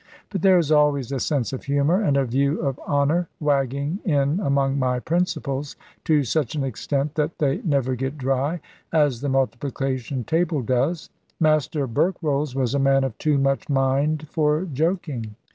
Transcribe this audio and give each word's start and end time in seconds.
But 0.31 0.41
there 0.41 0.57
is 0.57 0.71
always 0.71 1.11
a 1.11 1.19
sense 1.19 1.53
of 1.53 1.65
humour, 1.65 2.01
and 2.01 2.17
a 2.17 2.25
view 2.25 2.59
of 2.61 2.79
honour, 2.87 3.27
wagging 3.39 3.99
in 4.03 4.39
among 4.39 4.79
my 4.79 4.99
principles 4.99 5.75
to 6.05 6.23
such 6.23 6.55
an 6.55 6.63
extent 6.63 7.13
that 7.13 7.37
they 7.37 7.61
never 7.63 7.93
get 7.95 8.17
dry, 8.17 8.61
as 8.91 9.21
the 9.21 9.29
multiplication 9.29 10.23
table 10.23 10.63
does. 10.63 11.11
Master 11.39 11.85
Berkrolles 11.85 12.55
was 12.55 12.73
a 12.73 12.79
man 12.79 13.03
of 13.03 13.15
too 13.19 13.37
much 13.37 13.69
mind 13.69 14.27
for 14.27 14.63
joking. 14.63 15.35